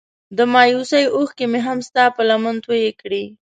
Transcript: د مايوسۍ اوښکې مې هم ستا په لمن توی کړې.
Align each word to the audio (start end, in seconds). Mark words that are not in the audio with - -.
د 0.37 0.39
مايوسۍ 0.53 1.03
اوښکې 1.15 1.45
مې 1.51 1.59
هم 1.67 1.79
ستا 1.87 2.03
په 2.15 2.21
لمن 2.29 2.55
توی 2.65 2.83
کړې. 3.01 3.23